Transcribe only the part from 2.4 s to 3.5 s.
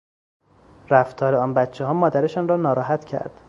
را ناراحت کرد.